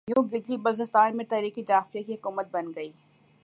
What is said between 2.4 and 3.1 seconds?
بن گئی